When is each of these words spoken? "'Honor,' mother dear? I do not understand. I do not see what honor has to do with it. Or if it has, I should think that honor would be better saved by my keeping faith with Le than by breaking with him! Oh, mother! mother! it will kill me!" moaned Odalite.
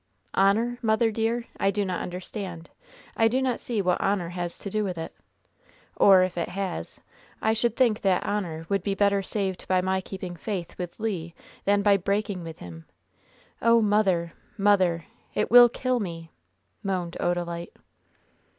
"'Honor,' 0.33 0.79
mother 0.81 1.11
dear? 1.11 1.45
I 1.59 1.69
do 1.69 1.85
not 1.85 2.01
understand. 2.01 2.71
I 3.15 3.27
do 3.27 3.39
not 3.39 3.59
see 3.59 3.83
what 3.83 4.01
honor 4.01 4.29
has 4.29 4.57
to 4.57 4.69
do 4.71 4.83
with 4.83 4.97
it. 4.97 5.13
Or 5.95 6.23
if 6.23 6.39
it 6.39 6.49
has, 6.49 6.99
I 7.39 7.53
should 7.53 7.75
think 7.75 8.01
that 8.01 8.25
honor 8.25 8.65
would 8.67 8.81
be 8.81 8.95
better 8.95 9.21
saved 9.21 9.67
by 9.67 9.79
my 9.79 10.01
keeping 10.01 10.35
faith 10.35 10.75
with 10.79 10.99
Le 10.99 11.33
than 11.65 11.83
by 11.83 11.97
breaking 11.97 12.43
with 12.43 12.57
him! 12.57 12.85
Oh, 13.61 13.79
mother! 13.79 14.33
mother! 14.57 15.05
it 15.35 15.51
will 15.51 15.69
kill 15.69 15.99
me!" 15.99 16.31
moaned 16.81 17.15
Odalite. 17.19 17.75